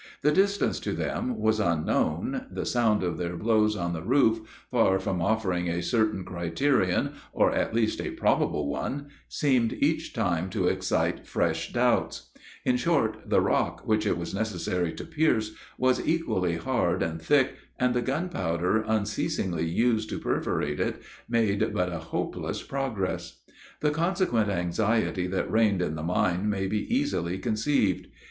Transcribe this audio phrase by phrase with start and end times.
[0.23, 4.39] The distance to them was unknown; the sound of their blows on the roof,
[4.71, 10.49] far from offering a certain criterion, or, at least, a probable one, seemed each time
[10.49, 12.31] to excite fresh doubts;
[12.65, 17.53] in short, the rock which it was necessary to pierce, was equally hard and thick,
[17.77, 20.99] and the gunpowder unceasingly used to perforate it,
[21.29, 23.43] made but a hopeless progress.
[23.81, 28.07] The consequent anxiety that reigned in the mine may be easily conceived.